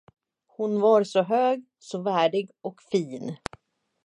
[0.47, 3.35] Hon var så hög, så värdig och fin.